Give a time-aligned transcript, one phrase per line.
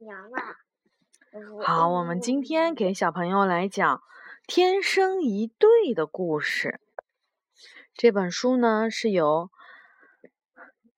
[0.00, 0.56] 娘啊！
[1.62, 3.98] 好，我们今天给小朋友来讲
[4.46, 6.80] 《天生一对》的故事。
[7.92, 9.50] 这本书呢是由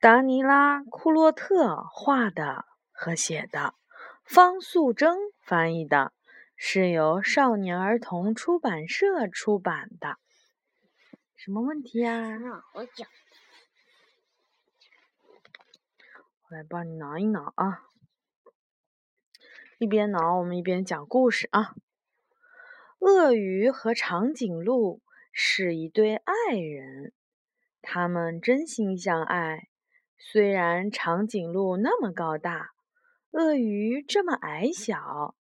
[0.00, 3.74] 达尼拉·库洛特画的和写的，
[4.24, 6.14] 方素珍翻译的，
[6.56, 10.16] 是由少年儿童出版社出版的。
[11.34, 12.38] 什么问题呀？
[12.72, 13.06] 我讲。
[16.48, 17.82] 我来帮你挠一挠啊。
[19.78, 21.74] 一边挠，我们一边讲故事啊。
[22.98, 27.12] 鳄鱼和长颈鹿是一对爱人，
[27.82, 29.68] 他们真心相爱。
[30.18, 32.70] 虽然长颈鹿那么高大，
[33.32, 35.34] 鳄鱼这么矮小，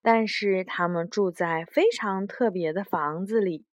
[0.00, 3.66] 但是他们住在非常特别的房子里，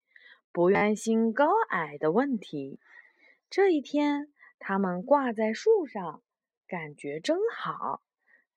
[0.51, 2.81] 不担心高矮的问题。
[3.49, 6.21] 这一天，他们挂在树上，
[6.67, 8.01] 感觉真好。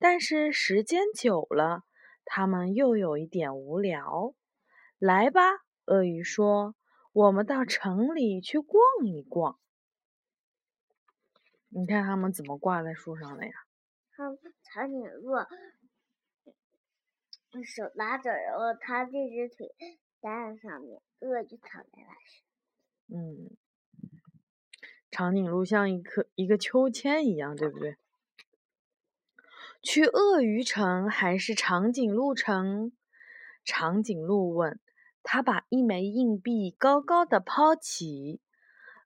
[0.03, 1.85] 但是时间久了，
[2.25, 4.35] 他们又有一点无聊。
[4.99, 5.41] 来吧，
[5.85, 6.75] 鳄鱼说
[7.15, 9.61] ：“我们到城里去逛一逛。”
[11.71, 13.53] 你看他们怎么挂在树上的呀？
[14.17, 15.37] 长长颈鹿
[17.63, 19.73] 手拉着，然后他这只腿
[20.21, 22.43] 搭在上面，鳄鱼躺在那上。
[23.07, 23.57] 嗯，
[25.13, 27.97] 长颈鹿像一颗一个秋千一样，对不对？
[29.83, 32.93] 去鳄鱼城还是长颈鹿城？
[33.65, 34.79] 长颈鹿问。
[35.25, 38.41] 他把一枚硬币高高的抛起，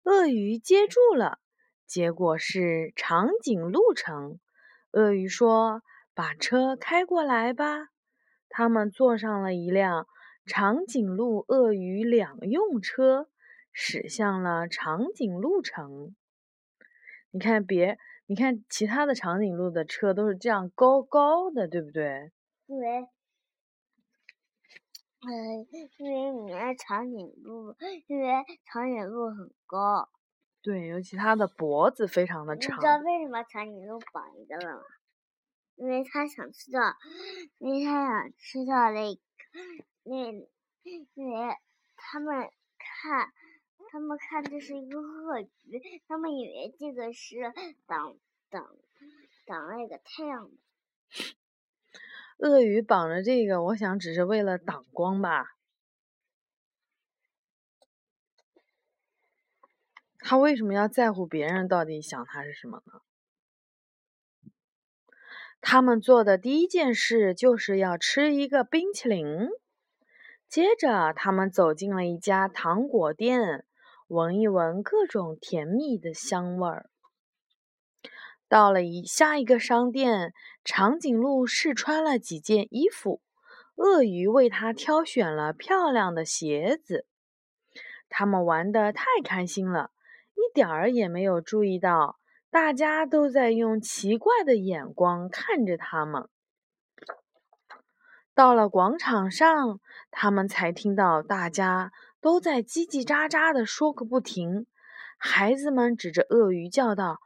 [0.04, 1.38] 鳄鱼接住了。
[1.86, 4.38] 结果是长颈鹿城。
[4.92, 5.82] 鳄鱼说
[6.14, 7.88] ：“把车开过来吧。”
[8.50, 10.06] 他们坐上了一辆
[10.44, 13.28] 长颈鹿鳄鱼两用车，
[13.72, 16.14] 驶向了长颈鹿城。
[17.30, 17.98] 你看，别。
[18.28, 22.32] 你看，其他的长颈鹿的车都是这样高高的，对不对？
[22.66, 23.08] 因为，
[25.20, 25.66] 嗯，
[25.98, 27.76] 因为你看长颈鹿，
[28.08, 30.08] 因为长颈鹿很高。
[30.60, 32.76] 对，尤其它的脖子非常的长。
[32.76, 34.82] 你知道为什么长颈鹿绑一个了吗？
[35.76, 36.80] 因为它想吃到，
[37.58, 39.16] 因为它想吃到那，
[40.02, 40.32] 那，
[41.14, 41.56] 因为
[41.94, 43.32] 他们看。
[43.90, 47.52] 他们看这是一个鳄鱼，他们以为这个是
[47.86, 48.16] 挡
[48.50, 48.76] 挡
[49.46, 50.56] 挡那个太阳的。
[52.38, 55.56] 鳄鱼绑着这个，我想只是为了挡光吧。
[60.18, 63.00] 他为什么要在乎别人到底想他是什么呢？
[65.60, 69.48] 他们做的第一件事就是要吃一个冰淇淋。
[70.48, 73.64] 接着，他们走进了一家糖果店。
[74.08, 76.88] 闻一闻各种甜蜜的香味儿。
[78.48, 83.20] 到了一下一个商店，长颈鹿试穿了几件衣服，
[83.74, 87.06] 鳄鱼为它挑选了漂亮的鞋子。
[88.08, 89.90] 他们玩得太开心了，
[90.34, 96.28] 一点儿也没有注意到大家都在用奇怪的眼光看着他们。
[98.32, 99.80] 到了广场上，
[100.12, 101.90] 他们才听到大家。
[102.20, 104.66] 都在叽叽喳喳地说个不停。
[105.18, 107.20] 孩子们指着鳄鱼叫道：“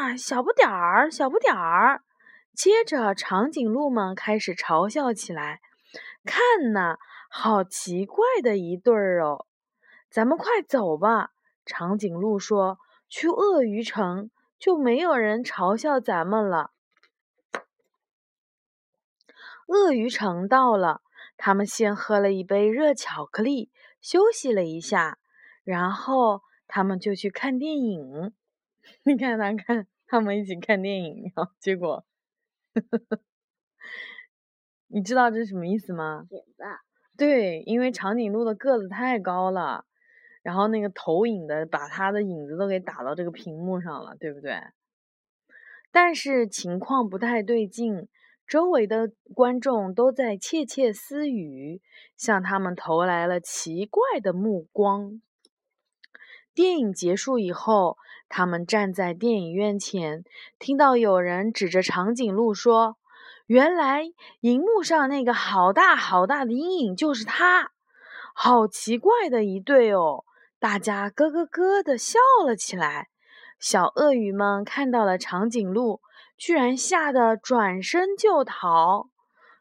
[0.00, 2.02] 呀，小不点儿，小不点儿！”
[2.54, 5.60] 接着，长颈鹿们开始嘲笑起来
[6.24, 6.96] ：“看呐，
[7.28, 9.46] 好奇怪的一对儿哦！”
[10.10, 11.30] 咱们快走吧，
[11.64, 12.78] 长颈鹿说
[13.08, 16.70] ：“去鳄鱼城就没有人嘲笑咱们了。”
[19.68, 21.02] 鳄鱼城到了，
[21.36, 23.70] 他们先喝了一杯热巧克力。
[24.06, 25.18] 休息了一下，
[25.64, 28.32] 然后他们就去看电影。
[29.02, 32.06] 你看，他看他们一起看电影，然后结果，
[34.86, 36.28] 你知道这是什么意思吗？
[37.16, 39.84] 对，因为长颈鹿的个子太高了，
[40.44, 44.62] 然后那个投影的把它的影子都给打到这个屏幕上了，对不对？
[45.90, 48.06] 但是情况不太对劲。
[48.46, 51.82] 周围的观众都在窃窃私语，
[52.16, 55.20] 向他们投来了奇怪的目光。
[56.54, 57.98] 电影结束以后，
[58.28, 60.22] 他们站在电影院前，
[60.60, 62.96] 听到有人指着长颈鹿说
[63.46, 64.04] ：“原来
[64.40, 67.72] 荧幕上那个好大好大的阴影就是它，
[68.32, 70.24] 好奇怪的一对哦！”
[70.60, 73.08] 大家咯咯咯的笑了起来。
[73.58, 76.00] 小鳄鱼们看到了长颈鹿。
[76.36, 79.08] 居然吓得转身就逃，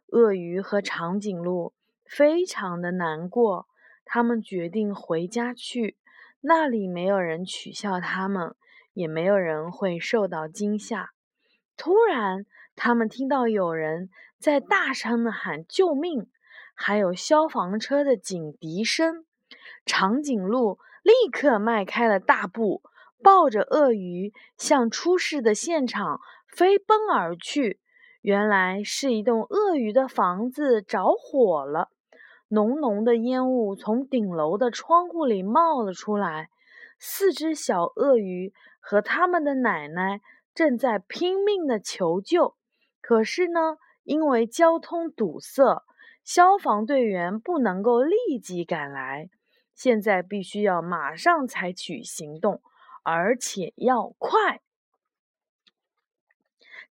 [0.08, 1.74] 鳄鱼和长颈鹿
[2.06, 3.68] 非常的难过。
[4.04, 5.98] 他们决定回家去，
[6.42, 8.56] 那里没有人取笑他们，
[8.94, 11.10] 也没有人会受到惊吓。
[11.76, 12.46] 突然，
[12.76, 16.30] 他们听到有人在大声的喊救命，
[16.76, 19.26] 还有消防车的警笛声。
[19.86, 22.84] 长颈鹿立刻迈开了大步，
[23.24, 26.20] 抱着鳄鱼向出事的现场
[26.56, 27.82] 飞奔而去。
[28.22, 31.90] 原来是一栋鳄鱼的房子着火了，
[32.48, 36.50] 浓浓的烟雾从顶楼的窗户里冒了出来。
[36.98, 40.22] 四只小鳄鱼和他们的奶奶
[40.54, 42.56] 正在拼命的求救，
[43.02, 45.84] 可是呢，因为交通堵塞，
[46.24, 49.30] 消防队员不能够立即赶来。
[49.76, 52.62] 现在必须要马上采取行动，
[53.04, 54.62] 而且要快。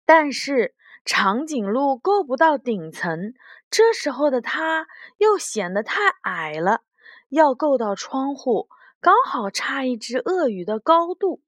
[0.05, 0.75] 但是
[1.05, 3.35] 长颈鹿够不到顶层，
[3.71, 4.87] 这时候的它
[5.19, 6.83] 又显得太矮了，
[7.29, 8.69] 要够到窗户，
[9.01, 11.41] 刚好差一只鳄鱼的高度。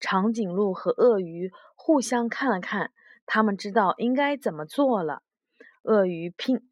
[0.00, 2.92] 长颈鹿和鳄鱼互相看了看，
[3.26, 5.22] 他们知道应该怎么做了。
[5.82, 6.68] 鳄鱼拼。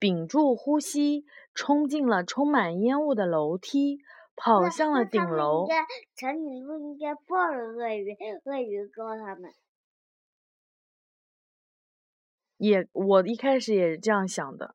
[0.00, 1.24] 屏住呼吸，
[1.54, 4.00] 冲进了充满烟雾的楼梯，
[4.36, 5.66] 跑向了顶楼。
[6.14, 8.14] 长颈鹿应该抱着鳄鱼，
[8.44, 9.50] 鳄鱼告他们。
[12.56, 14.74] 也，我一开始也是这样想的。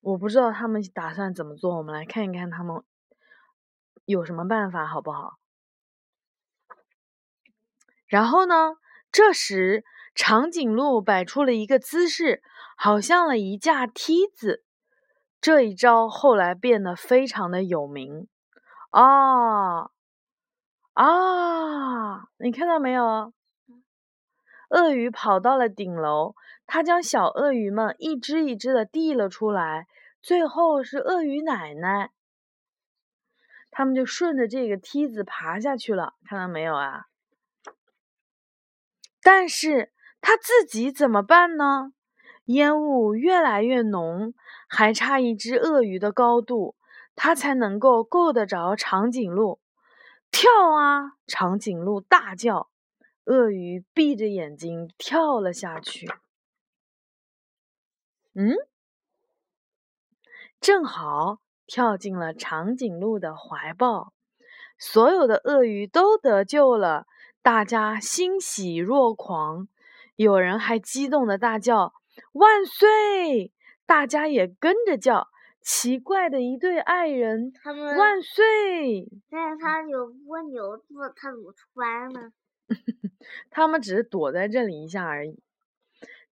[0.00, 2.82] 我不知道他们打算怎么做，我们来看一看他们
[4.04, 5.38] 有什么办法，好不好？
[8.06, 8.76] 然后呢？
[9.12, 9.84] 这时。
[10.12, 12.42] 长颈鹿摆出了一个姿势，
[12.76, 14.64] 好像了一架梯子。
[15.40, 18.26] 这一招后来变得非常的有名。
[18.90, 19.92] 啊
[20.94, 22.28] 啊！
[22.38, 23.32] 你看到没有？
[24.70, 26.34] 鳄鱼跑到了顶楼，
[26.66, 29.86] 它将小鳄鱼们一只一只的递了出来。
[30.20, 32.10] 最后是鳄鱼奶奶，
[33.70, 36.14] 他们就顺着这个梯子爬下去了。
[36.26, 37.04] 看到没有啊？
[39.22, 39.92] 但是。
[40.22, 41.94] 他自己怎么办呢？
[42.44, 44.34] 烟雾越来越浓，
[44.68, 46.76] 还差一只鳄鱼的高度，
[47.16, 49.60] 他才能够够得着长颈鹿。
[50.30, 51.12] 跳啊！
[51.26, 52.68] 长颈鹿大叫。
[53.24, 56.08] 鳄鱼闭着眼睛跳了下去。
[58.34, 58.54] 嗯，
[60.60, 64.12] 正好跳进了长颈鹿的怀抱。
[64.78, 67.06] 所有的鳄鱼都得救了，
[67.42, 69.68] 大家欣喜若狂。
[70.16, 71.92] 有人还激动的大叫
[72.32, 73.52] “万岁”，
[73.86, 75.28] 大家也跟着叫。
[75.62, 79.06] 奇怪的一对爱人，他们万岁！
[79.28, 82.32] 但是他有蜗牛做，他怎么穿呢？
[83.50, 85.42] 他们只是躲在这里一下而已。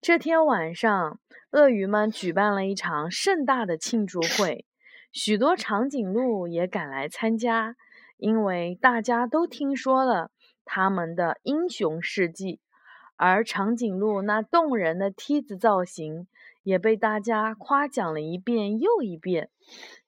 [0.01, 1.19] 这天晚上，
[1.51, 4.65] 鳄鱼们举办了一场盛大的庆祝会，
[5.11, 7.75] 许多长颈鹿也赶来参加，
[8.17, 10.31] 因为大家都听说了
[10.63, 12.59] 他们的英雄事迹。
[13.17, 16.25] 而长颈鹿那动人的梯子造型
[16.63, 19.49] 也被大家夸奖了一遍又一遍。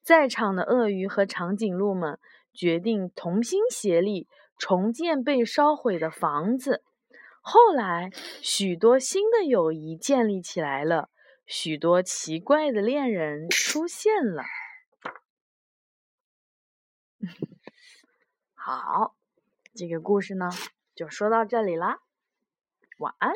[0.01, 2.17] 在场的鳄鱼和长颈鹿们
[2.53, 4.29] 决定同心协力
[4.61, 6.83] 重建被烧毁的房子。
[7.41, 8.11] 后来，
[8.43, 11.09] 许多新的友谊建立起来了，
[11.47, 14.43] 许多奇怪的恋人出现了。
[18.53, 19.15] 好，
[19.73, 20.51] 这个故事呢，
[20.93, 22.01] 就说到这里啦。
[22.99, 23.33] 晚安。